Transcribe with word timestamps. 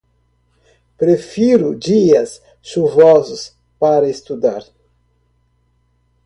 Prefiro 0.97 1.75
dias 1.75 2.41
chuvosos 2.63 3.55
para 3.77 4.09
estudar. 4.09 4.63